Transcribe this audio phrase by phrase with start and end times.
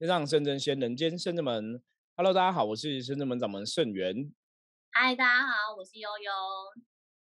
[0.00, 1.78] 天上圣真仙，人间圣真门。
[2.16, 4.32] Hello，大家好，我是圣真门掌门圣元。
[4.92, 6.32] 嗨，大家好，我是悠悠。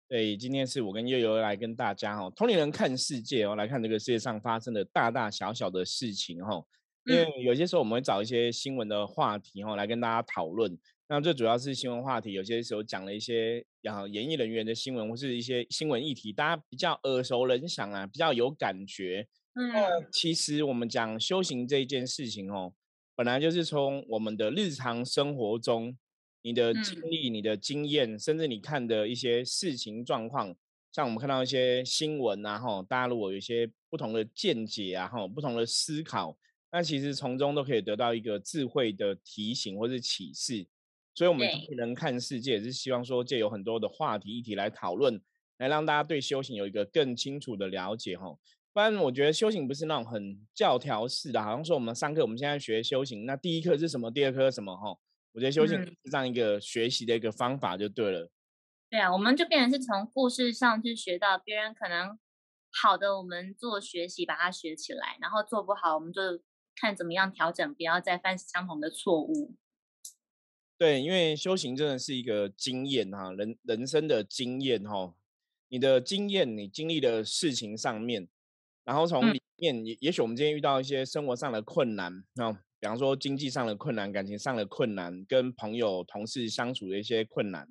[0.09, 6.61] 对，今天是我跟悠悠来跟大家哈，同龄人看世界哦，来看这个世界上发生的大大小小的事情哈。
[7.05, 10.77] 因为有些时候我们会找一些新闻的话题哈，来跟大家讨论。
[11.07, 19.29] 那最主要是新闻话题，有些时候讲了一些啊，演艺人员的新闻，或是一些新闻议题，大家比较耳熟能详啊，比较有感觉。
[19.59, 22.75] 嗯，其实我们讲修行这一件事情哦，
[23.15, 25.97] 本来就是从我们的日常生活中，
[26.43, 30.55] 你的经历、你的经验，甚至你看的一些事情状况，
[30.93, 36.37] 像我们看到一些新闻啊，哈，大家如果有一些不同的见解啊，哈，不同的思考，
[36.71, 40.67] 那其实从中都可以得到一个智慧的提醒或是启示。
[41.15, 41.49] 所以，我们
[41.79, 45.19] 能看世界，是希望说借有很多的话题议题来讨论，
[45.57, 48.37] 来让大家对修行有一个更清楚的了解，哈。
[48.77, 54.77] 不然，我觉得修行不是那种很教条式的，好像说我们上课，我们现在学修行，那第一课是什么，第二课什么？
[54.77, 54.99] 哈，
[55.33, 58.31] 我觉得修行是这样一个学习的一个方法就对了。
[58.91, 62.19] 对啊，我们就变成是从故事上去学到别人可能
[62.71, 66.21] 好的，我们做学习把它学起来，然后做不好，我们就
[66.79, 69.55] 看怎么样调整，不要再犯相同的错误。
[70.77, 75.15] 对，因为修行真的是一个经验哈，人人生的经验哈，
[75.69, 78.29] 你的经验，你经历的事情上面。
[78.87, 87.69] 然后从里面也也许我们今天遇到一些生活上的困难，那比方说经济上的困难、感情上的困难、跟朋友同事相处的一些困难，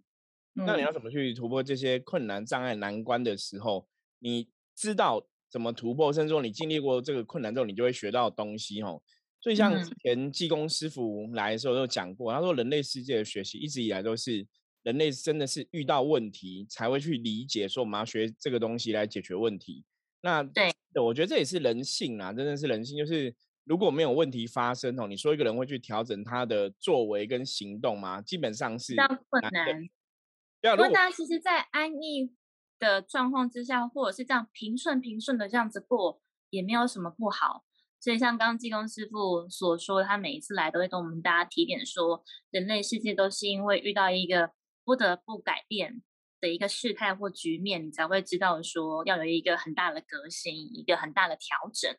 [0.53, 3.87] 那你要怎么去突破这些困难障碍难关的时候，
[4.19, 9.01] 你知道怎么突破，甚至说你经历过这个困难之后，你就会学到东西哦。
[9.39, 14.45] 所以像之前济公师傅来的时候就讲过，他说人类世界的学习一直以来都是
[14.83, 19.85] 人类真的是遇到问题才会去理解，说我们要学这个东西来解决问题。
[20.25, 22.97] 那对，我觉得这也是人性啊，真的是人性。
[22.97, 23.31] 就是
[23.63, 28.19] 如果没有问题发生哦，你说一个人会去调整他的作为跟行动吗？
[28.23, 28.95] 基本上是
[29.29, 29.81] 困难。
[30.75, 32.33] 如果大家其实，在安逸
[32.79, 36.19] 的状况之下，或者是这样平顺平顺的这样子过，
[36.49, 37.63] 也没有什么不好。
[37.99, 44.49] 所以像刚刚济公师傅所说，他每一次来都会跟我们大家提点说，人类世界都是因为遇到一个
[44.83, 46.01] 不得不改变。
[46.45, 51.91] 的一个事态或局面，你才会知道说要有一个很大的革新，一个很大的调整。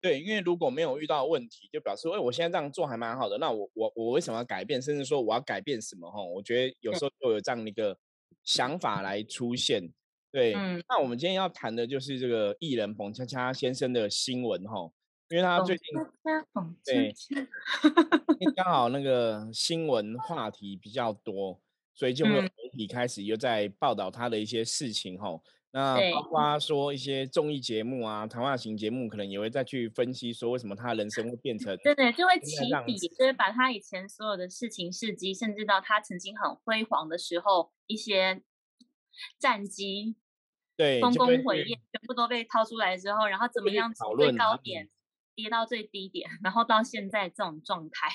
[0.00, 3.36] 对，因为如果没有遇到问题，就表示，哎，我现在这样做还蛮好的。
[3.36, 4.80] 那我我我为什么要改变？
[4.80, 6.10] 甚至说我要改变什么？
[6.10, 7.96] 哈，我觉得有时候就有这样的一个
[8.42, 9.92] 想法来出现。
[10.32, 10.54] 对，
[10.88, 14.90] 那我们今天要谈的就是这个艺人彭恰恰先生的新闻，哈，
[15.28, 15.86] 因为他最近
[16.84, 17.14] 对，
[18.56, 21.60] 刚好那个新闻话题比较多。
[21.94, 25.40] 所以就会媒体开始又在报道他的一些事情哈，
[25.72, 38.42] 那包括说一些综艺节目啊、谈话型节目，可能也会再去分析说为什么他人生会变成 对对，就会起底，就是把他以前所有的事情事迹，甚至到他曾经很辉煌的时候一些
[39.38, 40.16] 战绩，
[40.76, 44.88] 对，丰功伟业全部都被掏出来之后，然后怎么样从最高点
[45.34, 48.08] 跌到最低点，然后到现在这种状态。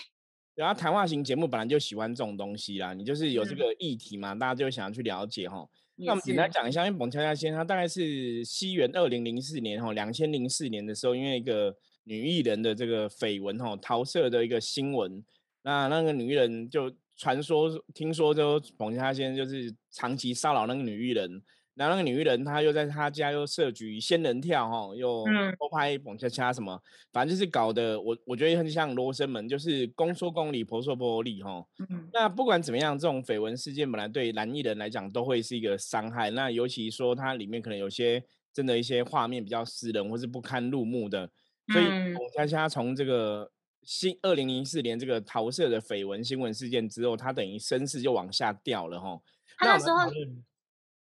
[0.58, 5.64] 然后谈话型节目本来就喜欢这种东西啦，你就是有这个议题嘛，大家就想要去了解哈。
[5.98, 11.76] 那我们简单讲一下，因为彭恰恰先生他大概是西元二零零四年哈，两千零四年的时候，因为一个
[12.06, 15.24] 女艺人的这个绯闻哈，桃色的一个新闻，
[15.62, 21.40] 那那个女艺人就传说听说就彭恰恰先生就是长期骚扰那个女艺人。
[21.78, 25.24] 然后那个女艺人，她又在她家又设局仙人跳哈，又
[25.60, 26.82] 偷拍蹦恰恰什么，
[27.14, 31.64] 反正就是搞得我我觉得很像罗生门，就是公说公理，婆说婆理哈。
[32.12, 36.32] 那不管怎么样，这种绯闻事件本来对男艺人来讲都会是一个伤害。
[36.32, 41.30] 那尤其说它里面可能有些真的一些画面比较私人或是不堪入目的，
[41.72, 43.52] 所以蹦恰恰从这个
[43.84, 49.22] 新二零零四年这个桃色的绯闻新闻事件之后，他等于声势就往下掉了哈。
[49.62, 50.12] 那时候。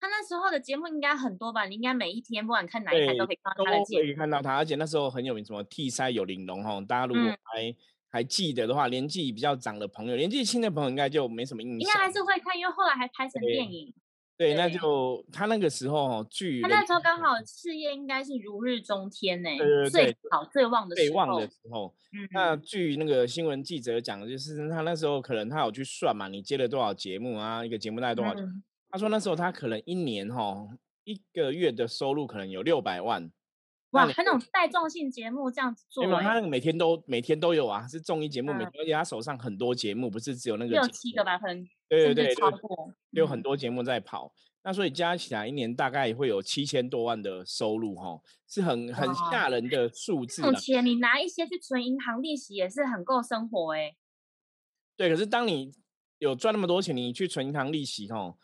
[0.00, 1.66] 他那时候的节目应该很多吧？
[1.66, 4.04] 你应该每一天不管看哪一台都可以看到他的节目。
[4.04, 6.80] 可以看到他，而且那时候很有名，什么替塞有玲珑哈。
[6.88, 7.76] 大家如果还
[8.08, 11.78] 还记得的话，年纪比较长的朋友，年纪轻的朋友应该就没什么印象。
[11.80, 13.94] 应该还是会看，因为后来还拍成电影。
[14.38, 19.50] 对，那就他那个时候哈，剧他那时候刚好事业应该是如日中天呢，
[19.90, 21.94] 最好最旺的最旺的时候。
[22.32, 27.62] 那据那个新闻记者讲，就是他那时候可能他有去算嘛，你接了多少节目啊？
[27.62, 28.62] 一个节目大概多少钱？
[28.90, 30.68] 他说那时候他可能一年哈
[31.04, 33.30] 一个月的收入可能有六百万，
[33.90, 44.32] 哇，他那种带状性节目这样子做，他那个每天都每天都有啊，是综艺节目，每天而且他手上很多节目，不是只有那个六七个吧，可能对对对，超过有很多节目在跑。
[44.62, 50.42] 那所以加起来一年大概会有七千多万的收入，哈，是很很吓人的数字。
[50.42, 53.96] 这种钱你拿一些去存银行利息也是很够生活哎。
[54.98, 55.72] 对，可是当你
[56.18, 58.36] 有赚那么多钱，你去存银行利息，哈，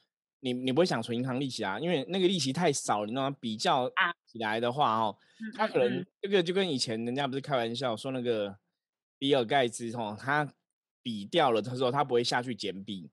[0.47, 1.77] 你你不会想存银行利息啊？
[1.81, 3.37] 因为那个利息太少，你知道吗？
[3.41, 3.91] 比较
[4.25, 5.17] 起来的话，哦，
[5.57, 8.57] 他可能这个就跟以前人家不是开玩笑说那个
[9.19, 10.49] 比尔盖茨，哦，他
[11.03, 13.11] 比掉了，他说他不会下去捡笔。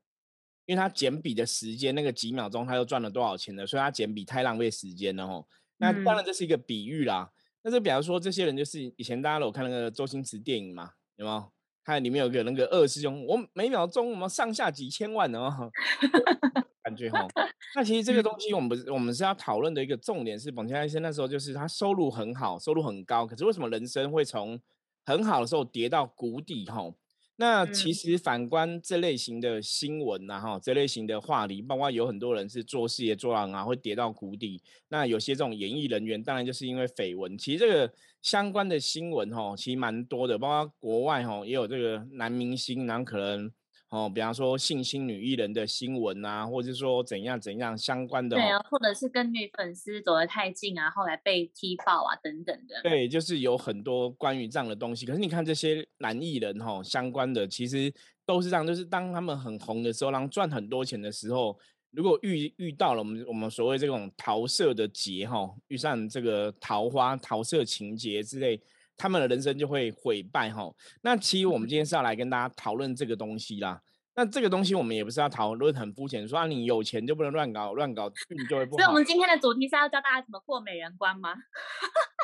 [0.66, 3.66] 因为他捡笔的时间，那个几秒钟他又赚了多少钱呢？
[3.66, 5.46] 所以他捡笔太浪费时间了哦。
[5.78, 7.30] 那当然这是一个比喻啦。
[7.64, 11.52] 那就比方说，这些人就是以前大家有看那个周星驰电影嘛，有没有？
[11.84, 15.70] 看里面有个那个二师兄，我每秒钟我们上下几千万哦，
[16.94, 17.28] 感觉哈。
[17.76, 24.60] 那其实这个东西我们不是，我们是要讨论的一个重点是，彭先生那时候就是他收入很好，收入很高，可是为什么人生会从
[25.06, 26.94] 很好的时候跌到谷底哈？
[27.38, 34.62] 那其实反观这类型的新闻呐，哈，这类型的话题，包括有很多人是做事业做浪啊，会跌到谷底。
[34.90, 37.36] 那有些这种演艺人员，当然就是因为绯闻。
[37.36, 37.92] 其实这个
[38.22, 43.52] 相关的新闻，哈，其实蛮多的，包括国外，哈，也有这个男明星，然后可能。
[43.94, 52.82] 哦，比方说性侵女艺人的新闻啊，或者说怎样怎样相关的，对啊，或者是跟女粉丝走得太近啊，后来被踢爆啊等等的。
[52.82, 55.06] 对，就是有很多关于这样的东西。
[55.06, 57.94] 可是你看这些男艺人哈，相关的其实
[58.26, 61.56] 都是这样，就是当他们很红的时候，然后赚很多钱的时候，
[61.92, 68.60] 如果遇遇到了我们我们所谓这种桃色的劫哈，遇上这个桃花桃色情节之类。
[68.98, 70.72] 他们的人生就会毁败哈。
[71.02, 73.82] 那其实我们今天是要来跟大家讨论这个东西啦。
[74.16, 78.78] 那这个东西我们也不是要讨论很肤浅，说啊你有钱就不能乱搞，乱搞你就会不好。
[78.78, 81.34] 所以我们今天的主题是要教大家怎么过美人关吗？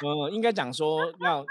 [0.05, 1.43] 嗯， 应该讲说要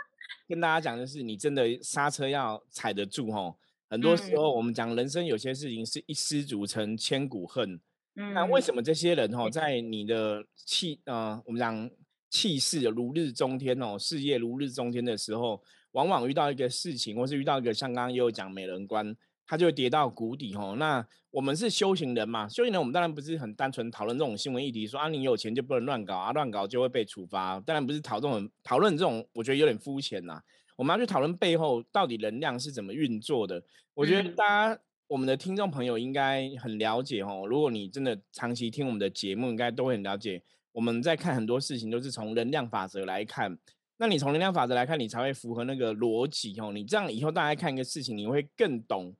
[0.46, 3.52] 跟大家讲的是，你真的刹车要踩得住哈。
[3.90, 7.80] 很多时候我们讲人生有些事情是一失足成千古恨。
[8.14, 8.32] 嗯。
[8.32, 11.90] 那为什么这些人哈在你的气呃我们讲？
[12.30, 19.16] 气势如日中天哦，事业如日中天的时候，往往遇到一个事情，或是遇到一个像刚刚也有讲美人关，
[19.46, 20.76] 他就会跌到谷底哦。
[20.78, 27.58] 那我们是修行人嘛，修行人我们当然不是很单纯讨论这种新闻议题，说啊你有钱就不能乱搞啊，乱搞就会被处罚。
[27.60, 30.42] 当然不是讨论讨论这种，我觉得有点肤浅呐。
[30.76, 33.62] 我们要去讨论背后到底能量是怎么运作的。
[33.94, 37.44] 我觉得大家我们的听众朋友应该很了解哦。
[37.48, 40.40] 如果你真的长期听我们的节目，应该都会很了解。
[40.78, 43.58] 我们在看很多事情都是从能量法则来看，
[43.96, 46.70] 那你从能量法则来看，你才会符合那个逻辑哦。
[46.72, 49.12] 你这样以后大家看一个事情，你会更懂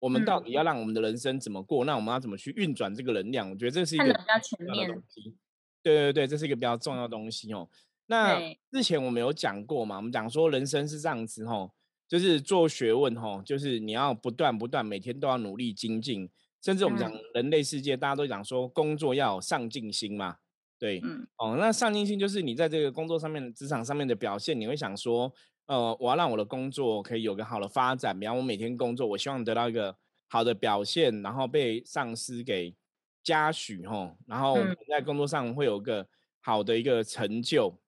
[0.00, 3.48] 我们到底要让我们的人生怎么过，那我们要怎么去运转这个能量？
[3.48, 5.36] 我觉得这是一个比较全面的东西。
[5.80, 7.68] 对对对，这是一个比较重要的东西哦。
[8.06, 8.40] 那
[8.72, 9.98] 之前我们有讲过嘛？
[9.98, 11.70] 我们讲说人生是这样子哦，
[12.08, 16.28] 就是做学问哦，就是你要不断不断，每天都要努力精进，
[16.60, 20.38] 甚至我们讲人类世界，大家都讲说工作要有上进心嘛。
[20.78, 25.32] 对，嗯，哦，那上进心就是你在这个工作上面、职场上面的表现，你会想说，
[25.64, 29.96] 呃，我要让我的工作可以有个好的发展，比方我每天工作，我希望得到一个
[30.28, 32.74] 好的表现，然后被上司给
[33.22, 36.06] 嘉许，吼，然后在工作上会有个
[36.42, 37.78] 好的一个成就，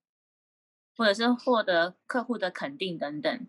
[0.96, 3.46] 或者是获得客户的肯定等等。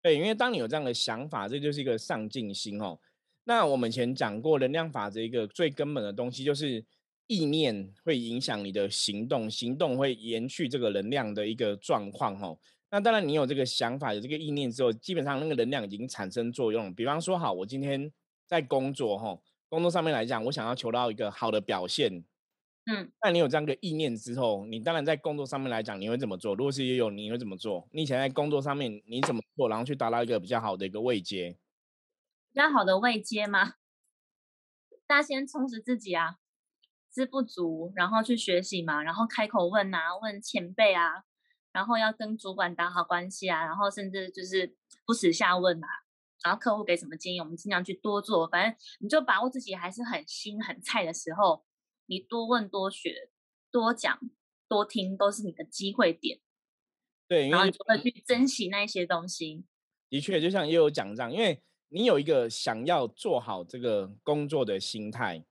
[0.00, 2.98] 对，因为当你有这样的想法，这就是一个上进心哦。
[3.44, 6.82] 那我们以前讲过能量法则一个最根本的东西就是。
[7.26, 12.58] 意念会影响你的行动，行动会延续这个能量的一个状况哦。
[12.90, 16.94] 那当然，你有这个想法、有这个意念之后，基本上那个能量已经产生作用。
[16.94, 18.12] 比方说，好，我今天
[18.46, 19.36] 在工作哈，
[19.68, 22.22] 工作上面来讲，我想要求到一个好的表现，
[22.86, 26.54] 嗯，那你有这样的意念之后，你当然在工作上面来讲，你会怎么做？
[26.54, 27.88] 如果是也有，你会怎么做？
[27.90, 31.56] 你以前在工作上面你怎么做，然后去达到一个比较好的一个位阶？
[32.52, 33.74] 比较好的位阶吗？
[35.06, 36.36] 大家先充实自己啊。
[37.14, 41.22] 知不足，然后去学习嘛，然后开口问啊，问前辈啊，
[41.72, 45.86] 然后要跟主管打好关系啊，然后甚至就是不耻下问啊，
[46.42, 48.48] 然后客户给什么建议，我们尽量去多做。
[48.48, 51.64] 反正你就把握自己还是很新很菜的时候，
[52.06, 53.30] 你多问多学
[53.70, 54.18] 多讲
[54.66, 56.40] 多听都是你的机会点。
[57.28, 59.64] 对，然后你就会去珍惜那些东西。
[60.10, 65.44] 的确，就像也有讲这样，因为你有一个想要做好这个工作的心态。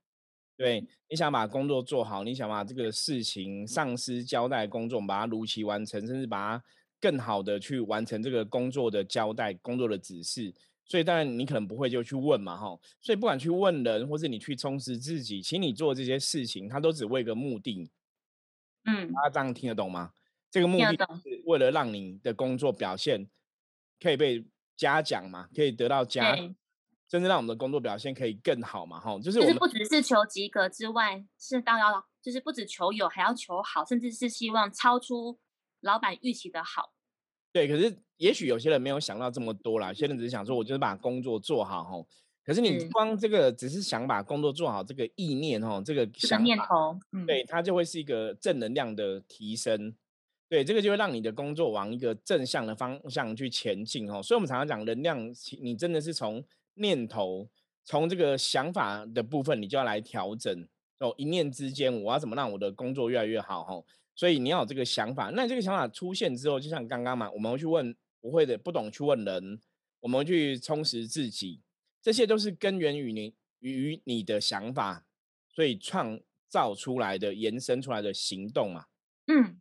[0.63, 6.63] 对，你想把工作做好，你想把这个事情上司交代工作，把它如期完成，甚至把它
[7.01, 10.53] 更好的去完成这个工作的交代、工作的指示。
[10.85, 12.79] 所以当然你可能不会就去问嘛，哈。
[13.01, 17.89] 所以不管去问人，或是你去充实自己，请你做这些事情，它都只为个目的。
[18.85, 20.13] 嗯，大家这样听得懂吗？
[20.49, 23.27] 这个目的是为了让你的工作表现
[23.99, 24.45] 可以被
[24.77, 26.37] 嘉奖嘛，可以得到嘉。
[27.09, 35.37] 甚至让我们的工作表现可以更好嘛，哈，就是就是不只是求及格之外，是当要就是不止求有，还要求好，甚至是希望超出
[35.81, 36.93] 老板预期的好。
[37.51, 42.05] 对，可是也许有些人没有想到这么多啦，有些人只是想说，我就是把工作做好，哈。
[42.45, 49.95] 可是你光这个只是想把工作做好，这个意念，哈，这个想念头，对，它就会是一个正能量的提升。
[50.49, 54.21] 对，这个就会让你的工作往一个正向的方向去前进哦。
[54.21, 56.43] 所以，我们常常讲能量，你真的是从
[56.75, 57.49] 念头、
[57.83, 60.67] 从这个想法的部分，你就要来调整
[60.99, 61.13] 哦。
[61.17, 63.63] 一念之间，我要怎么让我的工作越来越好？
[63.63, 63.83] 哈，
[64.15, 65.29] 所以你要有这个想法。
[65.31, 69.59] 那这个想法出现之后，就像刚刚嘛，我们会去问不会的、不懂去问人，
[69.99, 71.61] 我们会去充实自己，
[72.01, 75.05] 这些都是根源于你与你的想法，
[75.49, 78.85] 所以创造出来的、延伸出来的行动嘛。
[79.27, 79.59] 嗯。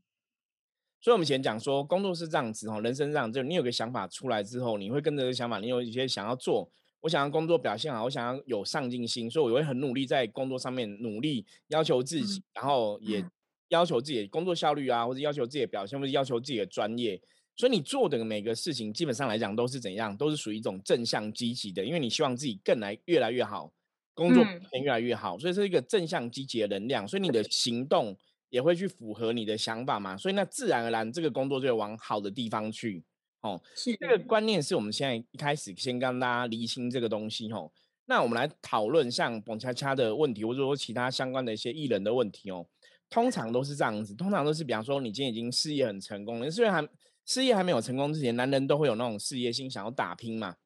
[1.00, 6.70] 所以，我们以前讲说，工作是这样子哦，人生这样，就你有个想法出来之后，你会跟着这个想法，你有一些想要做，
[7.02, 13.22] 我想要工作表现好，我想要有上进心，所以我会很努力在工作上面努力，要求自己，然后也
[13.68, 17.20] 要求自己的工作效率啊，或者要求自己的表现，或者要求自己的专业。
[17.54, 23.70] 所以，你做的每个事情，基本上来讲都是怎样，都是属于一种正向积极的，因为你希望自己更来越来越好，
[24.14, 27.06] 工作变越来越好，所以是一个正向积极的能量。
[27.06, 28.16] 所以你的行动。
[28.52, 33.02] 也会去符合你的想法嘛，所以那自然而然这个工作就会往好的地方去。
[33.42, 37.52] 哦，是这个观念是我们现在一开始先跟大家厘清这个东西。
[37.52, 37.70] 哦，
[38.06, 42.66] 那我们来讨论像蹦恰恰的问题，或者说其他相关的一些艺人的问题哦。
[43.10, 46.88] 通常都是这样子，通常都是比方说你今天已经事业很成功了，虽然还
[47.26, 50.56] 事业还没有成功之前，男人都会有那种事业心，想要打拼嘛，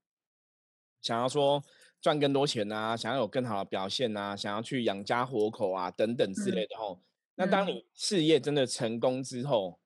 [1.02, 1.64] 想要说
[2.00, 6.76] 赚更多钱啊，想要有更好的表现啊，想要去养家活口啊等等之类的。
[6.76, 7.00] 哦。
[7.34, 9.80] 那当你事业真的成功之后，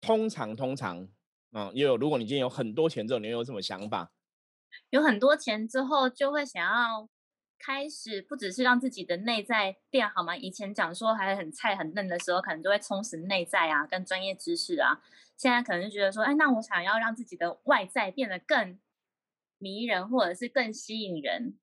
[0.00, 1.06] 通常通常，
[1.56, 4.12] 嗯，也有如果你今天有很多钱之后，你有什么想法？
[4.90, 7.08] 有很多钱之后，就会想要
[7.58, 10.36] 开始，不只是让自己的内在变好嘛。
[10.36, 15.00] 以前讲说还很菜很嫩的时候，可能就会充实内在啊，跟专业知识啊。
[15.38, 18.78] 现在可能就觉得说，哎，那我想要让自己的外在变得更
[19.56, 21.58] 迷人，或者是更吸引人，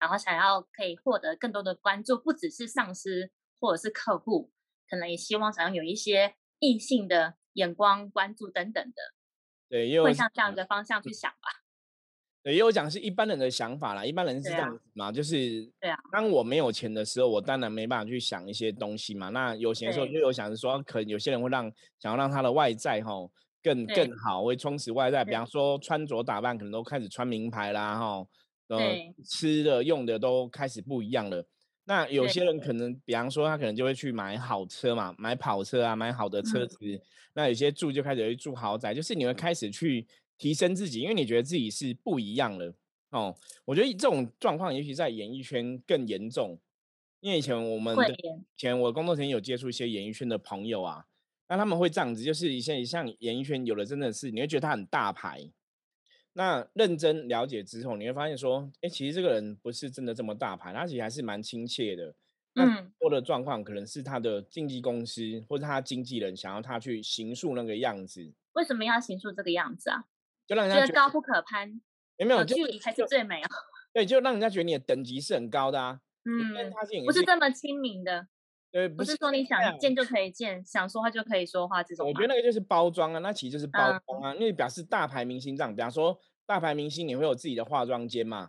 [0.00, 3.30] 然后想要可以获得更多的关注，不只是上司
[3.60, 4.50] 或者是客户。
[4.90, 9.14] 可能也希望想要有一些异性的眼光关注等等的，
[9.68, 11.62] 对，也有会向这样的方向去想吧。
[12.42, 15.98] 对，也有讲是一般人的想法啦，一般人是这样子嘛，就是对啊。
[16.12, 19.28] 当我没有钱的时候，我当然没办法去想一些东西嘛。
[19.30, 23.12] 那有钱的时候就有想着说，可能有些人会让想要让他的外在哈
[23.62, 28.26] 更更好，会充实外在，比方说穿着打扮可能都开始穿名牌啦哈，
[28.68, 28.78] 呃，
[29.26, 31.44] 吃的用的都开始不一样了。
[31.88, 36.76] 那有些人可能，比方说他可能就会去买好车嘛，买跑车啊，买好的车子。
[37.32, 42.74] 那有些住就开始会住豪宅，就是你会开始去提升自己，因为你觉得自己是不一样了
[43.08, 43.34] 哦。
[43.64, 46.58] 我觉得这种状况，尤其在演艺圈更严重，
[47.20, 51.06] 因为以前我们以前我工作前有接触一些演艺圈的朋友啊，
[51.48, 55.50] 那他们会这样子，就是一些像演艺圈有的真的是，你会觉得他很大牌。
[56.34, 62.14] 那认真了解之后，你会发现说，哎，其实这个人不是真的这么大牌，他其实还是蛮亲切的。
[62.54, 68.32] 嗯，多的状况可能是他的经纪公司或者他经纪人想要他去行塑那个样子。
[68.54, 70.04] 为什么要行塑这个样子啊？
[70.46, 71.80] 就让人家觉得高不可攀，
[72.16, 73.48] 有没有距离才是最美啊？
[73.92, 76.00] 对，就让人家觉得你的等级是很高的啊。
[76.28, 78.26] 嗯，他是不是这么亲民的？
[78.70, 82.06] 对，不是说你想见就可以见，想说话就可以说话这种。
[82.06, 86.18] 我觉得那个就是包装啊，那其实就是包装啊，因为表示大牌明星这样，比方说。
[86.48, 88.48] 大牌明星你会有自己的化妆间嘛？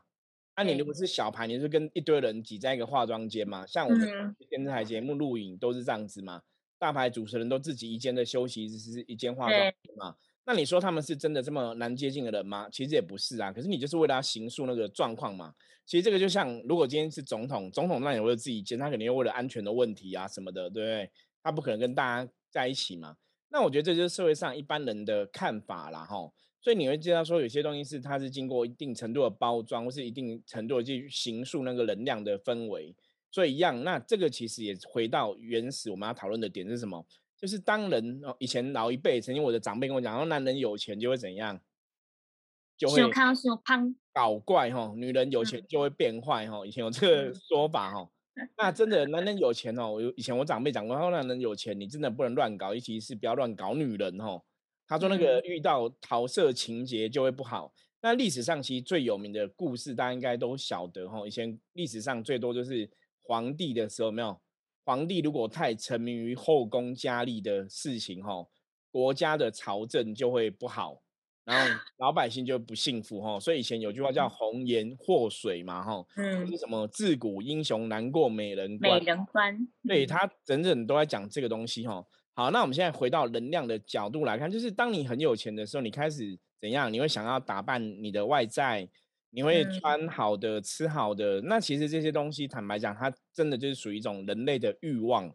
[0.55, 3.65] 那你如果是小牌，你是跟一堆人挤在一个化妆间嘛？
[3.67, 6.41] 像我们电视台节目录影都是这样子嘛？
[6.77, 10.15] 大牌主持人都自己一间的休息室是一间化妆间嘛？
[10.45, 12.69] 那你说他们是真的这么难接近的人吗？
[12.71, 13.51] 其实也不是啊。
[13.51, 15.53] 可是你就是为了要形塑那个状况嘛。
[15.89, 21.10] 其实这个就像，如果今天是总统，总统那也会自己间，他肯定为了安全的问题啊什么的，对不对？
[21.41, 23.17] 他不可能跟大家在一起嘛。
[23.50, 26.31] 那我觉得这就是社会上一般人的看法啦，哈。
[26.62, 32.96] 所以你会知道说，有些东西是它是经过一定程度的包装，或是一定程度的去形塑那个能量的氛围。
[33.31, 37.03] 所以一样，那这个其实也回到原始我们要讨论的点是什么？
[37.36, 41.60] 就是当人哦，以前老一辈曾经我的长辈跟我讲，说男人有钱就会怎样，
[42.79, 43.03] 就会
[44.13, 46.65] 搞怪哈，女人有钱就会变坏哈。
[46.65, 48.09] 以前有这个说法哈。
[48.57, 54.41] 那真的男人有钱哦，我以前我长辈讲过，他说男人有钱，你真的不能乱搞，尤其是不要乱搞女人哦。
[54.88, 57.74] 他说：“那个遇到桃色情节就会不好。
[58.01, 61.27] 那历史上其实最有名的故事，大家应该都晓得哈。
[61.27, 62.89] 以前历史上最多就是
[63.21, 64.39] 皇帝的时候，没有
[64.86, 68.48] 皇帝如果太沉迷于后宫佳丽的事情哈，
[68.89, 71.01] 国家的朝政就会不好。
[71.50, 73.39] 然后老百姓就不幸福哈。
[73.39, 82.06] 所以以前有句话叫“红颜祸水”嘛哈，嗯，是什么自古英雄难过美人关，美人关，对他整整都在讲这个东西哈。
[82.34, 86.94] 好，那我们现在回到能量的角度来看，就是当你很有钱的时候，你开始怎样？
[86.94, 88.89] 你会想要打扮你的外在。
[89.32, 95.32] 你会穿好的、吃好的，那其实这些东西，坦白讲，它真的就是属于一种人类的欲望。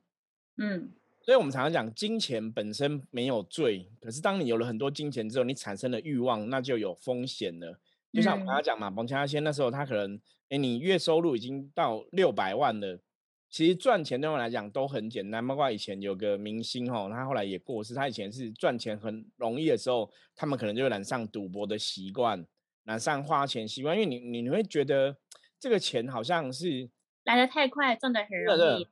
[0.56, 0.90] 嗯，
[1.24, 7.80] 所以我们常常讲，金钱本身没有罪，可是当你有了很多金钱之后，你产生了欲望，那就有风险了。
[8.12, 13.00] 就像我刚刚讲嘛，彭强先那时候，他可能，哎，你月收入已经到六百万了，
[13.48, 15.44] 其实赚钱对我来讲都很简单。
[15.46, 22.46] 包括以前有个明星哈，他后来也过世，他以前是赚钱很容易的时候，他们可能就染上赌博的习惯。
[22.84, 25.16] 染上花钱习惯，因为你你你会觉得
[25.58, 26.90] 这个钱好像是
[27.24, 28.86] 来的太快，赚的很容易。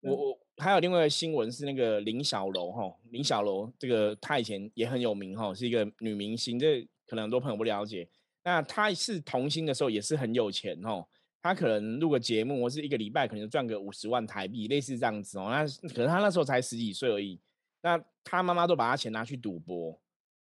[0.00, 8.08] 我我还有另外一个新闻是那个林小楼哈，林小楼这个她以前也很有名哈，是一个女明星，这可能很多朋友不了解。
[8.42, 11.06] 那她是童星的时候也是很有钱哦，
[11.42, 15.48] 她可能录个节目或是一个礼拜可能赚个五十万台币，类似这样子哦。
[15.50, 17.38] 那可能她那时候才十几岁而已，
[17.82, 20.00] 那她妈妈都把她钱拿去赌博。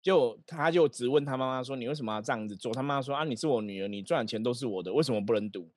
[0.03, 5.69] 就她就直问她妈妈说：“你为什么要这样子做？”她妈妈说：“啊，你是我女儿，你赚的钱都是我的，为什么不能赌？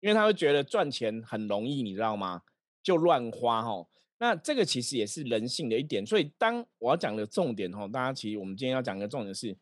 [0.00, 2.42] 因为她会觉得赚钱很容易，你知道吗？
[2.86, 3.84] 就乱花哈。
[4.18, 6.06] 那这个其实也是人性的一点。
[6.06, 9.58] 所以当我要讲的重点哈，大家其实我们今天要讲的重点是：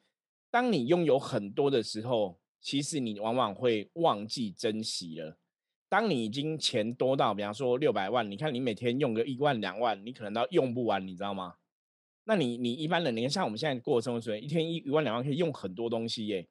[0.51, 5.39] 当你拥有很多的时候，其实你往往会忘记珍惜了。
[5.89, 11.55] 当你已经钱多到，比方说六百万，你看你每天用个一万两万，你可能都用不完，你知道吗？
[12.25, 16.47] 那你你一般人，你看像我们现在过生活水平，一天一一万两万可以用很多东西耶。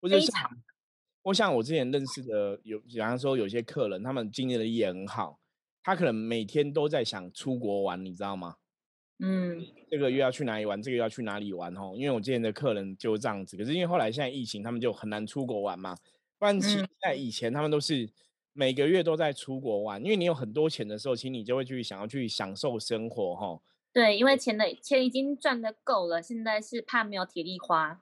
[0.00, 0.50] 或者像，
[1.22, 5.38] 或像我之前认识的有，比方说有些客人，他们经营的也很好，
[5.82, 8.56] 他可能每天都在想出国玩，你知道吗？
[9.20, 11.92] 嗯，这个月要去哪里玩，这个要去哪里玩哦？
[11.96, 15.96] 因为我之前的客人就这样子，可是因为后来现在疫情，他们就很难出国玩嘛。
[16.38, 18.08] 不然其在以前他们都是
[18.52, 23.60] 每个月都在出国玩，因为你有很多钱的时候，其实你就会去想要去享受生活哈。
[23.92, 28.00] 对，因为钱的钱已经赚的够了，现在是怕没有体力花。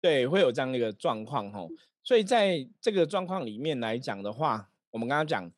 [0.00, 1.66] 对，会有这样的一个状况哈。
[2.04, 5.50] 所以在这个状况里面来讲的话，我们刚刚讲，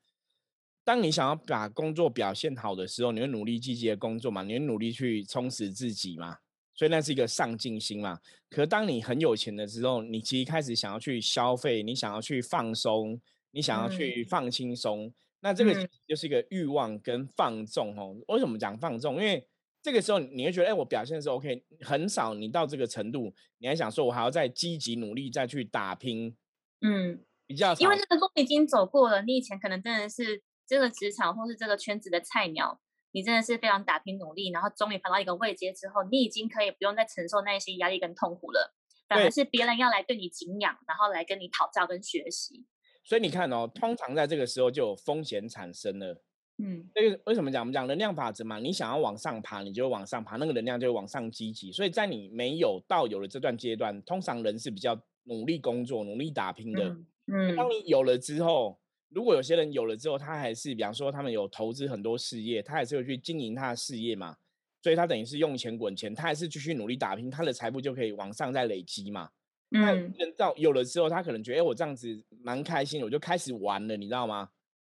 [0.88, 4.42] 当你想要把工作表现好的时候，你会努力积极的工作嘛？
[4.42, 6.38] 你会努力去充实自己嘛？
[6.74, 8.18] 所以那是一个上进心嘛。
[8.48, 13.20] 可当你很有钱的时候，你其实开始想要去消费，你想要去放松，
[13.50, 15.12] 你想要去放轻松。
[15.40, 18.16] 那这个就是一个欲望跟放纵哦。
[18.28, 19.16] 为什么讲放纵？
[19.16, 19.46] 因为
[19.82, 26.34] 这个时候你会觉得，哎，我表现是 OK，很少你到这个程度，你还想说我还要再积极努力再去打拼，
[26.80, 29.20] 嗯，比较因为那个路已经走过了。
[29.20, 32.78] 你以前可能真的是这个职场或是这个圈子的菜鸟，
[33.12, 38.74] 你真的是非常打拼努力，然后终于爬到一个位阶之后，你已经可以不用再承受那些压力跟痛苦了，
[39.08, 42.66] 反而是别人要来对你敬仰，然后来跟你讨教跟学习。
[43.02, 46.22] 所以你看哦，通常在这个时候就有风险产生了。
[46.58, 47.62] 嗯，这个为什么讲？
[47.62, 51.72] 我们讲能量法则嘛，你想要往上爬，你就往上爬，那个能量就会往上积极。
[51.72, 56.84] 所以在你没有到有了这段阶段，通常人是比较努力工作、努力打拼的。
[57.32, 58.78] 嗯，当你有了之后，
[59.10, 64.36] 如果有些人有了之后，他还是比方说他们有投资很多事业，他还是会去经营他的事业嘛。
[64.82, 69.28] 所以他等于是用钱滚钱，他还是继续努力打拼，他的财富就可以往上再累积嘛。
[69.70, 74.50] 那人到有了之后，他可能觉得，哎，我这样子蛮开心，我就开始玩了，你知道吗？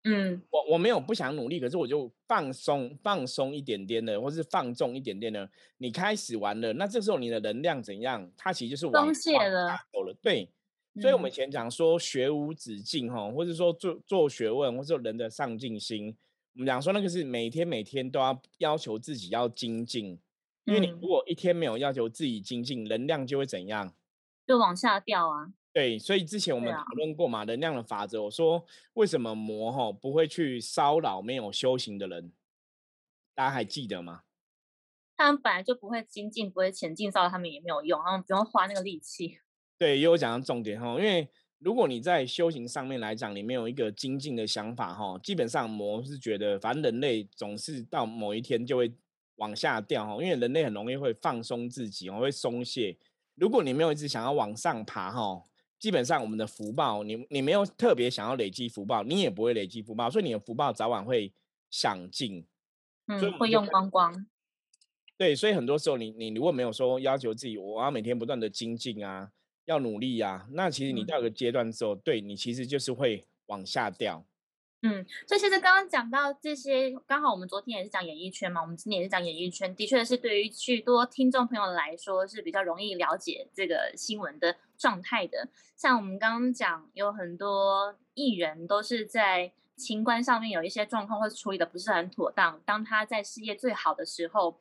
[0.06, 5.50] 嗯，我我没有不想努力，可是我就放松放松一点点的，或是放纵一点点的。
[5.78, 8.30] 你开始玩了，那这时候你的能量怎样？
[8.36, 10.14] 它其实就是松懈了，走了。
[10.22, 10.50] 对，
[11.02, 16.16] 所以我们以前讲说学无止境哈，或者说做做学问，或者人的上进心，
[16.54, 20.20] 我们讲说那个是每天每天都要要求自己要精进，
[20.66, 23.94] 因为你如果一天没有要求自己精进，能量就会怎样？
[24.46, 25.54] 就往下掉啊！
[25.72, 28.22] 对，所以之前我们讨论过嘛，能量的法则。
[28.22, 32.32] 我说为什么魔哈不会去骚扰没有修行的人？
[33.34, 34.24] 大家还记得吗？
[35.16, 39.40] 他们本来就不会精进，不会前进，骚扰他们也没有用，他们不用花那个力气。
[39.84, 41.28] 对，也有讲到重点哈，因为
[41.60, 48.90] 如果你在修行上面来讲，你没有一个精进的想法哈，基本上魔是觉得，反正人类总是到某一天就会
[49.36, 52.96] 往下掉哈，因为人类很容易会放松自己，会松懈。
[53.36, 55.44] 如果你没有一直想要往上爬哈，
[55.78, 61.34] 基本上我们的福报，你你没有特别想要累积福报，你也不会累积福报，所以你的福报早晚会
[61.70, 62.46] 享尽，
[63.08, 64.26] 嗯，会用光光。
[65.18, 69.32] 对，所以很多时候你你如果没有说要求自己，我要每天不断的精进啊，
[69.66, 74.26] 要努力啊，那其实你到一个阶段之后，对你其实就是会往下掉。
[74.86, 85.48] 嗯，所以其实刚刚讲到这些，刚好我们昨天也是讲演艺圈嘛，我们今天也是讲演艺圈，的确是对于许多听众朋友来说是比较容易了解这个新闻的状态的。
[85.78, 92.62] 像我们刚刚讲，有很多艺人都是在情关上面有一些状况，或是处理的不是很妥当。
[92.66, 94.60] 当他在事业最好的时候，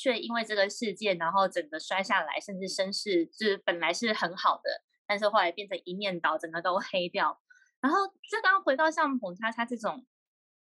[0.00, 7.38] 却因为这个事件，然后整个摔下来，甚至身世就是本来是很好的，但是后来变成一面倒，整个都黑掉。
[7.80, 10.06] 然后，就刚回到像彭叉叉这种，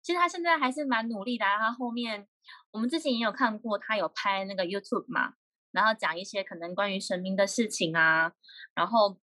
[0.03, 1.45] 其实他现在还是蛮努力的。
[1.45, 2.27] 他后面，
[2.71, 5.35] 我们之前也有看过，他有拍那个 YouTube 嘛，
[5.71, 8.33] 然后讲一些可能关于神明的事情啊，
[8.75, 9.19] 然后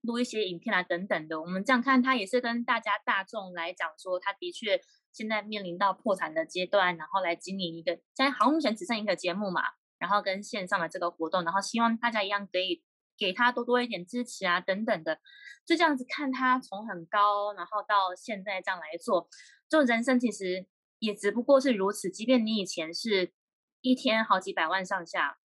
[0.00, 1.38] 录一些影片啊等等的。
[1.40, 4.80] 我们这样看，他也是跟大家大众来讲说，他的确
[5.18, 9.62] 现在面临到破产的阶段，然后来经营一个，现在好像目前只剩一个节目嘛，
[9.98, 12.84] 然后跟线上的这个活动，然后希望大家一样可以。
[13.20, 15.18] 给他多多一点支持啊，等等的，
[15.66, 19.28] 就这样子看他从很高，然后到现在这样来做，
[19.68, 20.68] 就人生其实
[21.00, 22.08] 也只不过是如此。
[22.08, 23.32] 即便你以前是
[23.80, 25.40] 一天好几百万上下，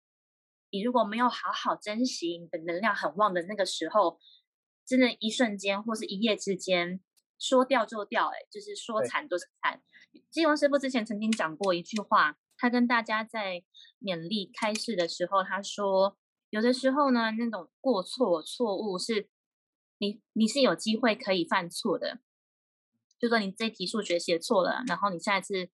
[0.69, 4.19] 你如果没有好好珍惜你的能量很旺的那个时候，
[4.85, 6.99] 真的，一瞬间或是一夜之间
[7.41, 9.81] 说掉就掉，哎，就是说惨就是惨。
[10.29, 13.63] 金融师傅之前曾经讲过一句话，他跟大家在
[13.99, 16.17] 勉励开示的时候，他说。
[16.51, 19.29] 有的时候呢，那种过错错误是，
[19.99, 22.19] 你你是有机会可以犯错的，
[23.17, 25.69] 就说你这题数学写错了，然后你下一次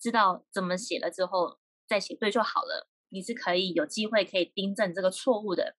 [0.00, 5.76] 知道怎么写了之后再写对就好了，你是可以有机会可以订正这个错误的。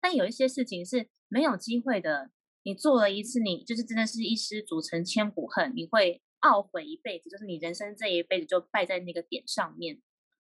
[0.00, 2.30] 但有一些事情是没有机会的，
[2.64, 10.00] 你做了一次，你就是真的是一失足成千古恨，你会懊悔一辈子，就是你人生这一辈子就败在那个点上面。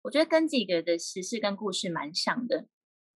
[0.02, 2.66] 我觉得跟这个的实事跟故事蛮像的。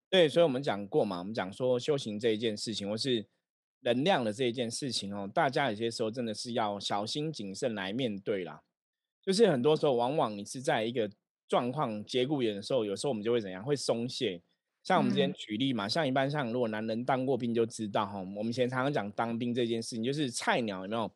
[0.09, 3.27] 对，所以我们讲过嘛，我们讲说修行这一件事情，或是
[3.81, 8.63] 能量的这一件事情哦，大家有些时候真的是要小心谨慎来面对啦。
[9.21, 11.11] 就是很多时候，往往你是在一个
[11.49, 14.43] 状况节骨眼的时候，有时候我们就会怎样，会松懈。
[14.87, 21.11] 像我们之前举例嘛，像一般像如果男人当过兵就知道哈，我们以前常常讲当兵这件事情，就是菜鸟有没有？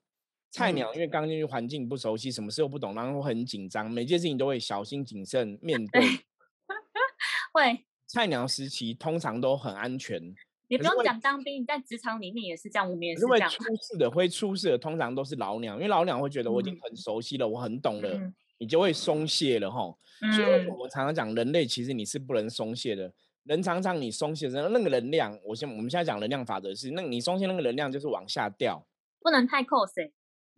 [0.50, 6.02] 菜鸟因为刚进去环境不熟悉，什么事都不懂，然后很紧张，每件事情都会小心谨慎 面对。
[7.54, 7.84] 会。
[8.08, 10.20] 菜鸟时期通常都很安全，
[10.66, 13.48] 你不用讲当兵，你在职场里面也是这样，我们也是这样。
[13.48, 18.20] 出事的会出事的，通常都是老鸟，因为老鸟会觉得我已经很熟悉了，我很懂了，
[18.58, 19.96] 你就会松懈了哈。
[20.34, 23.12] 所以我常常讲，人类其实你是不能松懈的。
[23.50, 28.86] 人常常你松懈的时候，那个能量，我现我们现在讲能量法则是，那你松懈那个能量就是往下掉，
[29.20, 30.12] 不能太 close。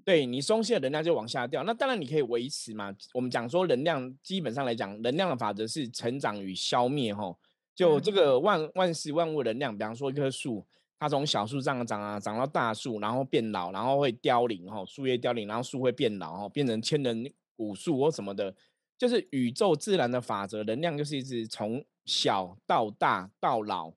[0.04, 1.64] 对你松懈的能量就往下掉。
[1.64, 2.94] 那当然你可以维持嘛。
[3.14, 7.38] 我们讲说能量，基本上来讲，能量的法则是成长与消灭吼。
[7.74, 10.62] 就这个万万事万物能量，比方说一棵树，
[10.98, 18.54] 它从小树这样长啊，长到大树，然后变老，然后会凋零吼，树叶凋零，然后树会变老吼，变成千人古树或什么的，
[18.98, 23.92] 就是宇宙自然的法则，能量就是一直从小到大到老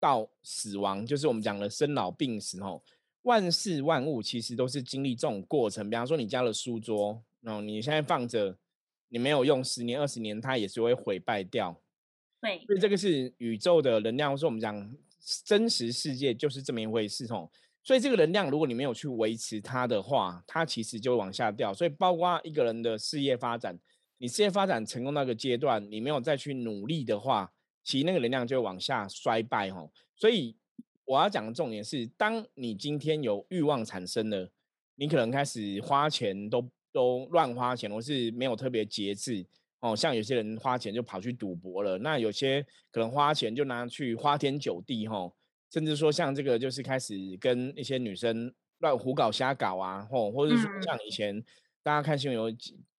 [0.00, 2.82] 到死亡，就是我们讲的生老病死吼，
[3.22, 5.90] 万事万物其实都是经历这种过程。
[5.90, 8.56] 比方说你家的书桌，然后你现在放着，
[9.08, 11.80] 你没有用十年二十年，它也是会毁败掉。
[12.40, 14.94] 对，所以这个是宇宙的能量，或是我们讲
[15.44, 17.50] 真实世界就是这么一回事吼。
[17.82, 21.74] 所以这个能量，如果你没有去维持它的话，它其实就会往下掉。
[21.74, 23.78] 所以包括一个人的事业发展，
[24.18, 27.50] 你事业发展成功那个阶段，你没有再去努力的话，
[27.82, 29.90] 其实那个能量就会往下衰败哦。
[30.14, 30.56] 所以
[31.04, 34.50] 我要讲的重点是，当你今天有欲望产生了，
[34.96, 39.46] 你可能开始花钱都都乱花钱，或是没有特别节制。
[39.80, 45.32] 哦，像有些人花钱就跑去赌博了，那有些可能花钱就拿去花天酒地，哈，
[45.72, 51.40] 甚至说像这个就是开始跟一些女生乱胡搞瞎搞啊，吼，或者是说像以前
[51.80, 52.56] 大家看新闻有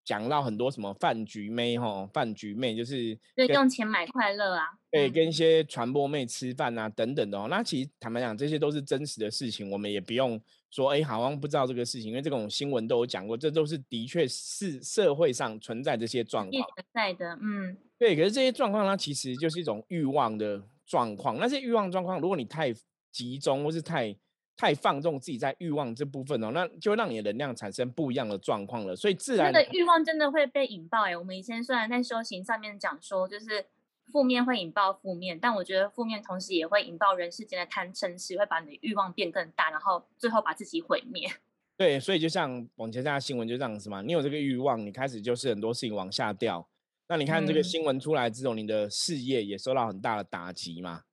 [0.09, 10.41] 讲到很多什么饭局妹，哈，饭局妹就是对用钱买快乐啊，对，跟一些传播妹吃饭啊等等的哦，那其实坦白讲，这些都是真实的事情，我们也不用。
[10.71, 18.15] 说哎，好像不知道这个事情，因为这种新闻都有讲过，这都是的确是社会上存在这些状况存在的，嗯，对。
[18.15, 21.37] 可是这些状况呢，其实就是一种欲望的状况。
[21.39, 22.73] 那些欲望状况，如果你太
[23.11, 24.15] 集中或是太
[24.59, 28.93] 太放纵自己在欲望这部分哦，那就让你的能量产生不一样的状况了。
[28.93, 31.15] 所以自然的欲望真的会被引爆哎。
[31.15, 33.65] 我们以前虽然在修行上面讲说，就是。
[34.11, 41.29] 负面会引爆负面，但我觉得负面同时也会引爆人世间的贪嗔痴，会把你的欲望变更大，然后最后把自己毁灭。
[41.77, 46.67] 对，所以就像往前下新闻就这样子嘛，你有这个欲望，你开始就是很多事情往下掉。
[47.07, 51.03] 那你看这个新闻出来之后，你的事业也受到很大的打击嘛。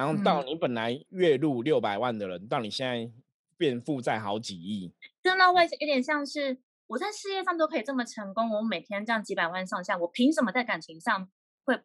[0.00, 3.12] 然后到你本来月入六百万的人，到你现在
[3.58, 4.90] 变负债好几亿。
[5.22, 11.30] 真的会有点像是我在事业上都可以这么成功，我每天这样几百万上下，我凭什么在感情上
[11.66, 11.78] 会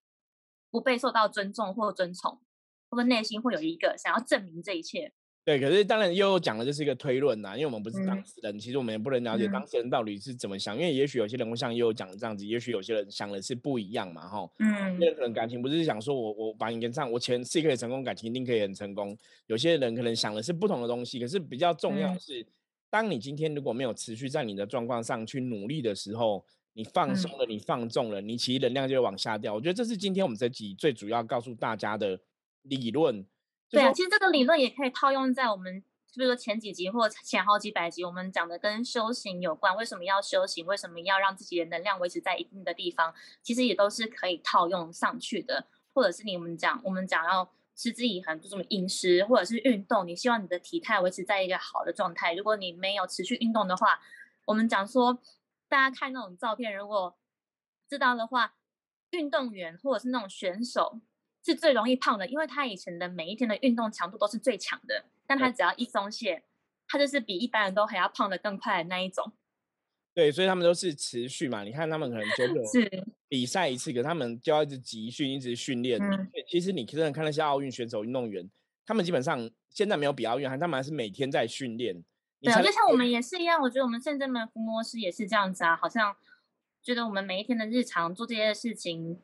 [0.72, 2.40] 不被受到尊重或尊崇，
[2.88, 5.12] 我的内心会有一个想要证明这一切？
[5.46, 22.44] 对，可是当然又讲的就是一个推论呐，因为我们不是当事人，其实我们也不能了解当事人到底是怎么想，因为也许有些人会像又讲这样子，也许有些人想的是不一样嘛，哈，嗯，有些人感情不是想说我我把你跟上，我前世可以成功，感情一定可以很成功，有些人可能想的是不同的东西，可是比较重要的是，
[22.90, 29.54] 当你今天如果没有持续在你的状况上去努力的时候，你放松了，你放纵了，你其实能量就会往下掉。
[29.54, 32.20] 我觉得这是今天我们这集最主要告诉大家的
[32.64, 33.24] 理论。
[33.70, 35.82] 对啊，其实这个理论也可以套用在我们，
[36.14, 40.66] 比如说前几集或前好几百集，我们讲的跟修行有关，为什么要修行？
[40.66, 43.14] 为什么要让自己的能量维持在一定的地方？
[43.42, 45.66] 其实也都是可以套用上去的。
[45.94, 52.34] 或者是你们讲，我们讲要持之以恒，就这么饮食或者是运动，你希望你的体态维持在一个好的状态。
[52.34, 54.02] 如果你没有持续运动的话，
[54.46, 55.18] 我们讲说，
[55.70, 57.16] 大家看那种照片，如果
[57.90, 58.56] 知道的话，
[59.12, 61.00] 运动员或者是那种选手。
[61.46, 66.42] 是最容易胖的，因为他以前的每一天的运动强度都是最强的，但他只要一松懈，
[66.88, 69.32] 他就是比一般人都还要胖的更快的那一种。
[70.16, 71.64] 对，所以他们都是持续嘛。
[71.64, 72.62] 你看他们可能久久
[73.28, 76.00] 比赛一次，可他们就要一直集训，一直训练。
[76.48, 78.50] 其实你真的看那些奥运选手、运动员，
[78.86, 82.04] 他们基本上现在没有比奥运，他们还是每天在训练。
[82.42, 83.62] 对啊，就像我们也是一样。
[83.62, 86.16] 我觉得我们圣真门伏魔师也是这样子啊，好像
[86.82, 89.20] 觉得我们每一天的日常做这些事情。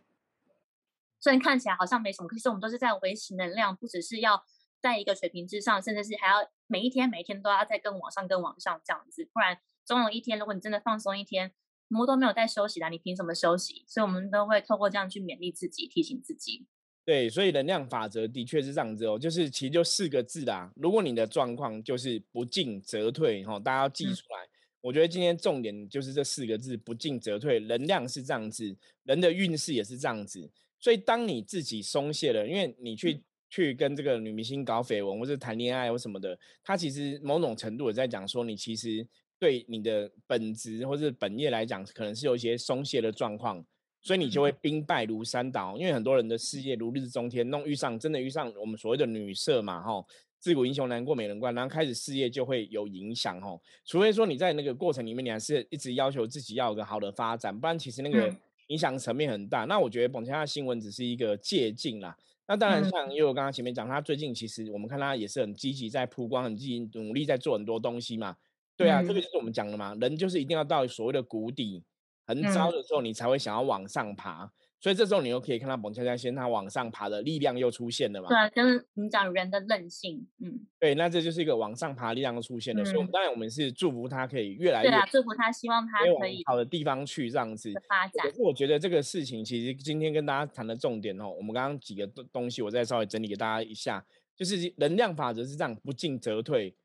[1.21, 4.43] 虽然看起来好像没什么，可是我们都是在维持能量，不只是要
[4.81, 9.29] 在一个水平之上，甚至是还要每一天每一天都要在更往上、更往上这样子。
[9.31, 11.53] 不然总有一天，如果你真的放松一天，
[11.99, 13.85] 我都没有在休息啦，你凭什么休息？
[13.87, 16.65] 所以我们都会透过这样去勉励自己，提醒自己。
[17.03, 20.71] 对，所以能量法则的确是这样子哦，就是其实就四个字啦。
[20.75, 24.47] 如果你的状况就是不进则退，哈，大家要记出来。
[24.81, 27.59] 我觉得今天重点就是这四个字：不进则退。
[27.59, 30.49] 能量是这样子，人的运势也是这样子。
[30.81, 43.63] 所以，当你自己松懈了，因为你去去跟这个女明星搞绯闻，或者谈恋爱或什么的，他其实某种程度也在讲说，你其实对你的本职或者本业来讲，可能是有一些松懈的状况，
[44.01, 45.77] 所以你就会兵败如山倒。
[45.77, 50.03] 因为很多人的事业如日中天，弄遇上真的遇上我们所谓的女色嘛，吼，
[50.39, 53.61] 自古英雄难过美人关，然后开始事业就会有影响，吼。
[53.85, 58.35] 除非说你在那个过程里面，你还是一直要求自己要有个好的发展，不然其实那个。
[58.71, 62.17] 影响层面很大，那我觉得彭佳的新闻只是一个借鉴啦。
[62.47, 68.37] 那当然，像因为我刚刚前面讲，他最近其实我们看他也是很积极在曝光，很积极努力在做很多东西嘛。
[68.77, 71.83] 对啊，这个就是我们讲的嘛，人就是一定要到所谓的谷底，
[72.25, 74.49] 很糟的时候，你才会想要往上爬。
[74.81, 78.27] 所以这时候你又可以看到彭恰恰先他往上爬的力量又出现了嘛？
[78.27, 82.83] 对啊，跟你讲人的韧性，嗯，对，那这就是一个往上爬力量又出现了。
[82.83, 88.25] 所以，我们当然我们是祝福他可以越来越，对啊，祝福他，希望他可以好的地方去这样子发展。
[88.25, 94.03] 可是我觉得这个事情其实今天跟大家谈的重点哦，我们刚刚几个东东西，我再稍微整理给大家一下，
[94.35, 96.75] 就是能量法则是这样，不进则退，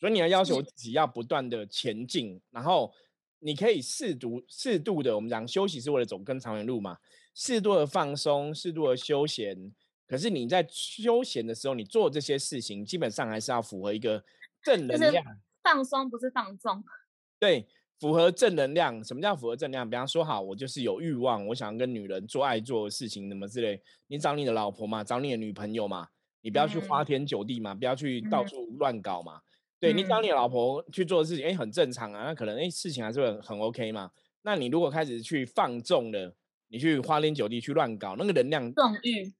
[0.00, 2.90] 所以你要要求自己要不断的前进，然后
[3.44, 6.96] 你可以适度适度的，我们讲休息是为了走更长远路嘛。
[7.34, 9.70] 适度的放松，适度的休闲。
[10.06, 14.24] 可是你在休闲的时候，你做这些事情，基本上还是要符合一个
[14.62, 15.22] 正能量。
[15.62, 16.82] 放松不是放纵。
[17.38, 17.66] 对，
[18.00, 19.04] 符合正能量。
[19.04, 19.90] 什么叫符合正能量？
[19.90, 23.82] 比方说，好，我就是有欲望，我想跟女人做爱做的事情，什么之类。
[24.06, 26.08] 你找你的老婆嘛，找你的女朋友嘛，
[26.40, 29.42] 你不要去花天酒地嘛，不要去到处乱搞嘛。
[29.84, 32.24] 对你找你老婆去做的事情，哎，很正常啊。
[32.24, 34.10] 那可能哎，事情还是很很 OK 嘛。
[34.42, 36.34] 那你如果开始去放纵了。
[36.68, 39.32] 你去花天酒地去乱搞，那个能量纵欲，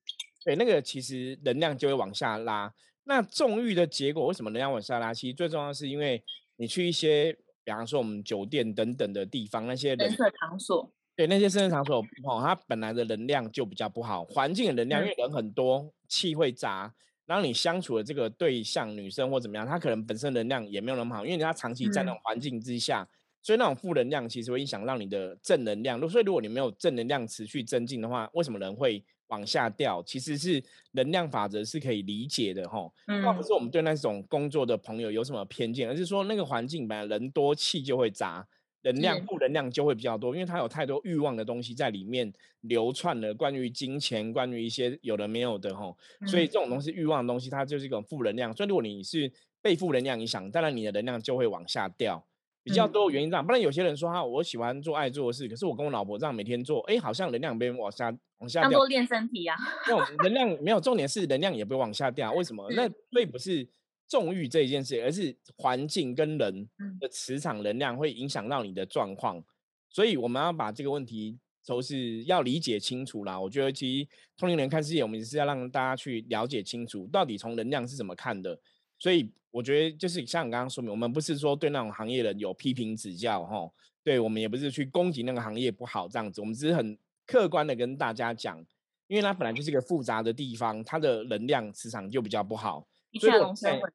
[0.45, 2.73] 对，那个其实能量就会往下拉。
[3.03, 5.13] 那纵欲的结果为什么能量往下拉？
[5.13, 6.23] 其实最重要是因为
[6.55, 7.33] 你去一些，
[7.65, 16.93] 比方说我们酒店等等的地方，那些人色场所，对，那些生色场所，哦，它本来的能量就比较不好，环境的能量，因为人很多，气会杂，
[17.25, 23.07] 然后你相处的这个对象，女生或怎么样，她可能本身能量也没有那么好，因为她长期在那种环境之下。
[23.41, 25.99] 所以那种负能量其实会影响到你的正能量。
[26.09, 30.01] 所以如果你没有正能量持续增进的话，为什么人会往下掉？
[30.01, 32.91] 其实是能量法则是可以理解的哈。
[33.05, 38.47] 那不是我们对那种工作的朋友有什么偏见，而是说那个环境本来人多气就会杂，
[38.85, 43.33] 能量负能量就会比较多，因为它有太多欲望的东西在里面流窜了。
[43.33, 45.97] 关于金钱，关于一些有的没有的吼。
[46.27, 48.55] 所以这种东西欲望的东西，它就是一种负能量。
[48.55, 52.23] 所以如果你是被负能量影响，当然你的能量就会往下掉。
[52.63, 58.05] 比较多原因这样，不然有些人说哈，我喜欢做爱做的事，可是我跟我老婆这样每天做，哎，好像能量被往下
[58.39, 58.71] 往下掉。
[58.71, 59.55] 当做练身体啊？
[59.87, 62.67] 那种能量没有重点是能量也不会往下掉，为什么？
[62.71, 63.67] 那 所以不是
[64.07, 69.43] 纵欲这一件事，而是环境跟人的磁场能量会影响到你的状况，
[69.89, 73.39] 所以我们要把这个问题都是要理解清楚啦。
[73.39, 78.59] 我觉得其实通灵人看世界，我们是要让大家去了解清楚，到底从能量是怎么看的。
[78.99, 83.69] 所以我觉得就是像你刚刚说明，我们不是说对那种行业人有批评指教哈，
[84.03, 88.63] 对我们也不是去攻击那个行业不好这样子，我们只是很客观的跟大家讲，
[89.07, 92.87] 因为它本来就是一个复杂的地方，它的能量磁场就比较不好。
[93.19, 93.33] 所以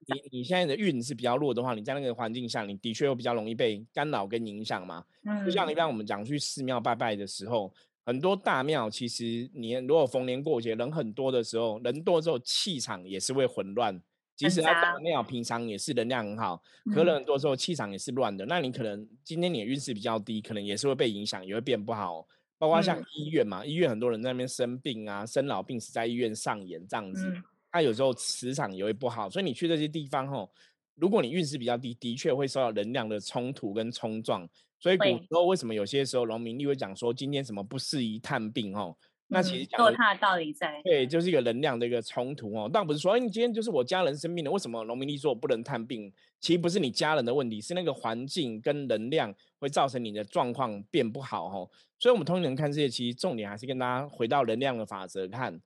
[0.06, 5.04] 你你现在的运是比较弱的话，你在那个环境下，你的确会比较容易被干扰跟影响嘛。
[5.24, 7.72] 嗯，就像一般我们讲去寺庙拜拜的时候，
[8.04, 14.00] 很多大庙其实你如果逢年过节人很多的时候，人多之后气场也是会混乱。
[14.36, 16.62] 即使他大庙平常也是能量很好，
[16.94, 18.46] 可能很多时候气场也是乱的。
[18.46, 22.26] 那你可能今天你的运势比较低，可能也是会被影响，也会变不好。
[22.56, 27.30] 包括像医院嘛，医院很多人在那边生病啊，生老病死在医院上演这样子，
[27.70, 29.28] 他有时候磁场也会不好。
[29.30, 30.50] 所以你去这些地方吼，
[30.96, 34.48] 如果你运势比较低，的确会受到能量的冲突跟冲撞。
[34.78, 38.96] 所以古时候为什么有些时候农民力会讲说今天什么不适宜探病哦？
[39.32, 42.68] 那其实做他的道理在，对，就是一个能量的一个冲突哦。
[42.72, 46.12] 但不是说，哎，你今天就是我家人生病了，为什么农民力说我不能探病？
[46.40, 51.70] 其实不是你家人的问题，是那个环境跟能量会造成你的状况变不好哦。
[52.00, 55.60] 所以，我们通灵人看这些，其实重点还是跟大家回到能量的法则看，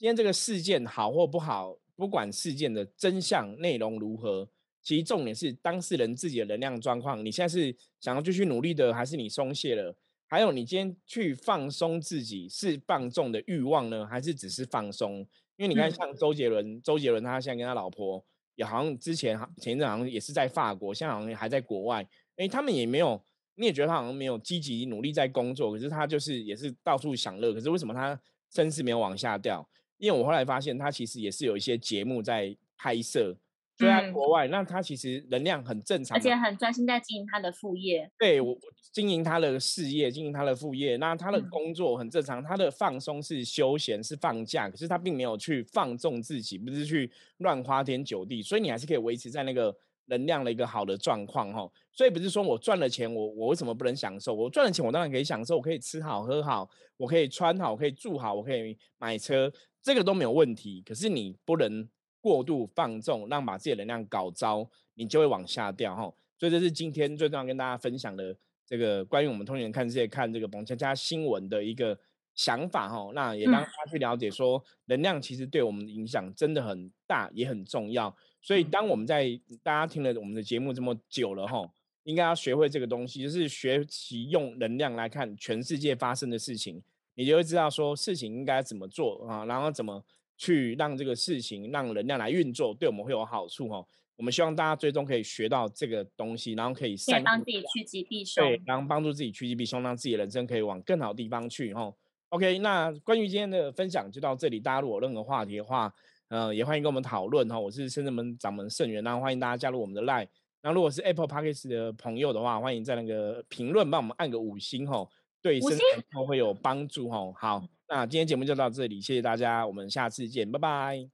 [0.00, 4.48] 今天这个事件好或不好，不管事件的真相内容如何，
[4.80, 7.22] 其实重点是当事人自己的能量状况。
[7.22, 9.94] 你现在是想要继续努力的，还是你松懈了？
[10.26, 15.18] 还有，你今天去放松自己是放纵的欲望呢，还是只是放松？
[15.56, 22.08] 因为你看，像周杰伦，周杰伦他现在跟他老婆也好像之前前一阵好像也是在法国，现在好像还在国外。
[22.36, 23.22] 哎，他们也没有，
[23.54, 27.52] 你也觉得他好像没有积极努力在工作，可是他就是也是到处享乐。
[27.52, 28.18] 可是为什么他
[28.50, 29.68] 身势没有往下掉？
[30.00, 33.36] 因为我后来发现，他其实也是有一些节目在拍摄。
[33.76, 38.10] 在国外，那他其实能量很正常，而且很专心在经营他的副业。
[38.18, 38.54] 对我
[38.92, 40.98] 经营他的事业，经营他的副业。
[40.98, 44.68] 那他的工作很正常，他的放松是休闲，是放假。
[44.68, 49.74] 可是他并没有去放纵自己，不是去乱花天酒地，所以你还是可以维持在那个
[50.08, 51.66] 能量的一个好的状况哈。
[51.90, 54.34] 所以不是说我赚了钱，我我为什么不能享受？
[54.34, 59.50] 我赚了钱，我当然可以享受，我可以吃好喝好，我可以穿好，我可以住好，我可以买车，
[59.82, 60.82] 这个都没有问题。
[60.86, 61.88] 可是你不能。
[62.22, 66.02] 过度放纵，让把自己的能量搞糟，你就会往下掉哈。
[66.38, 71.98] 所以这是今天最重要跟大家分享的这个关于我们通年看世界看这个彭佳佳新闻的一个
[72.34, 73.10] 想法哈。
[73.14, 78.14] 那也让大家去了解说，能量其实对我们的影响真的很大，也很重要。
[78.42, 81.66] 所以当我们在大家听了我们的节目这么久了哈，
[82.02, 86.82] 应该要学会这个东西，就是学习用能量来看全世界发生的事情，
[87.14, 90.02] 你就会知道说事情应该怎么做啊，然后怎么。
[90.42, 93.84] 去让这个事情让能量来运作，对我们会有好处哈。
[94.16, 101.92] 我们希望大家最终可以学到这个东西，然后可以善帮自己趋吉避凶，对，然后帮助自己趋吉避凶，让自己的人生可以往更好的地方去哈。
[102.30, 104.58] OK，那关于今天的分享就到这里。
[104.58, 105.92] 大家如果有任何话题的话，
[106.28, 107.60] 呃，也欢迎跟我们讨论哈。
[107.60, 110.26] 我是深圳门掌门盛元，然后欢迎大家加入我们的 Line。
[110.62, 115.06] 那如果是 Apple Podcast 的朋友的话，欢迎在那个评论帮我们按个五星哈，
[115.42, 115.78] 对生
[116.12, 117.34] 活会有帮助哦。
[117.36, 117.62] 好。
[117.92, 121.08] 那今天节目就到这里，谢谢大家，我们下次见，拜拜，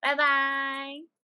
[0.00, 1.15] 拜拜。